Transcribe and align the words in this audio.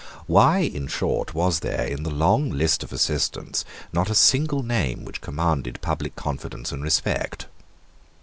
Why, 0.25 0.61
in 0.61 0.87
short, 0.87 1.35
was 1.35 1.59
there, 1.59 1.85
in 1.85 2.01
the 2.01 2.09
long 2.09 2.49
list 2.49 2.81
of 2.81 2.91
assistants, 2.91 3.63
not 3.93 4.09
a 4.09 4.15
single 4.15 4.63
name 4.63 5.05
which 5.05 5.21
commanded 5.21 5.79
public 5.79 6.15
confidence 6.15 6.71
and 6.71 6.81
respect? 6.83 7.45